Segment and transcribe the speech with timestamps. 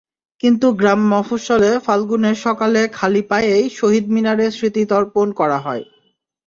[0.43, 5.83] কিন্তু গ্রাম-মফস্বলে ফাল্গুনের সকালে খালি পায়েই শহীদ মিনারে স্মৃতিতর্পণ করা হয়।